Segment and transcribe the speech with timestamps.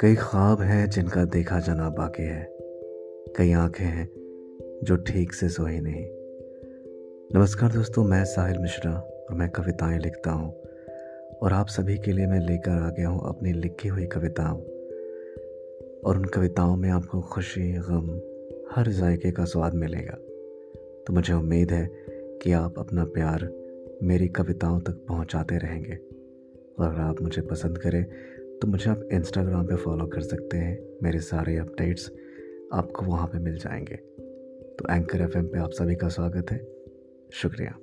[0.00, 2.48] कई ख्वाब हैं जिनका देखा जाना बाकी है।
[3.36, 4.08] कई आँखें हैं
[4.82, 6.06] जो ठीक से सोई नहीं।
[7.34, 10.54] नमस्कार दोस्तों, मैं साहिल मिश्रा और मैं कविताएँ लिखता हूँ
[11.42, 14.60] और आप सभी के लिए मैं लेकर आ गया हूँ अपनी लिखी हुई कविताओं।
[16.00, 18.20] और उन कविताओं में आपको खुशी, गम,
[18.76, 20.14] हर जायके का स्वाद मिलेगा।
[21.06, 21.90] तो मुझे उम्मीद है
[22.42, 23.52] कि आप अपना प्यार
[24.02, 25.98] मेरी कविताओं तक पहुंचाते रहेंगे
[26.78, 28.06] और अगर आप मुझे पसंद करें
[28.62, 32.12] तो मुझे आप इंस्टाग्राम पे फॉलो कर सकते हैं। मेरे सारे अपडेट्स
[32.72, 33.96] आपको वहाँ पे मिल जाएँगे।
[34.78, 36.68] तो एंकर एफएम पे आप सभी का स्वागत है।
[37.32, 37.78] शुक्रिया।